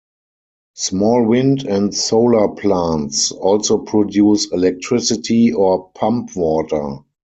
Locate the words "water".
6.35-7.01